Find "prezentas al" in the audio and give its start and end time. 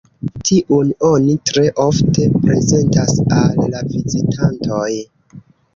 2.49-3.65